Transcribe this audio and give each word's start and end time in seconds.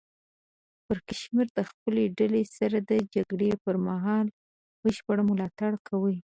پړکمشر 0.85 1.45
د 1.57 1.59
خپلې 1.69 2.03
ډلې 2.17 2.43
سره 2.57 2.77
د 2.89 2.91
جګړې 3.13 3.49
پر 3.63 3.75
مهال 3.87 4.25
بشپړ 4.83 5.17
ملاتړ 5.29 5.73
کوي. 5.87 6.17